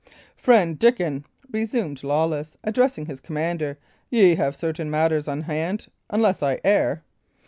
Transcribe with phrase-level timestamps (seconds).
[0.35, 3.77] "Friend Dickon," resumed Lawless, addressing his commander,
[4.09, 7.03] "ye have certain matters on hand, unless I err?